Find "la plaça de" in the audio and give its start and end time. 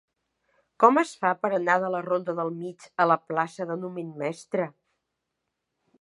3.13-3.77